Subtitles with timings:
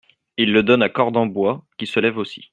[0.35, 2.49] Il le donne à Cordenbois, qui se lève aussi.